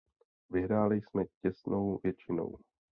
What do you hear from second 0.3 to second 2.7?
Vyhráli jsme těsnou většinou.